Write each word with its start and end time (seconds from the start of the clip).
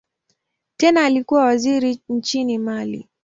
Tena 0.77 1.05
alikuwa 1.05 1.43
waziri 1.43 2.01
nchini 2.09 2.57
Mali. 2.57 3.09